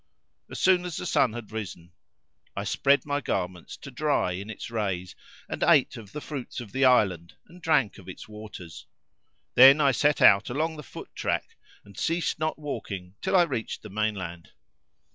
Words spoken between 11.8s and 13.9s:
and ceased not walking till I reached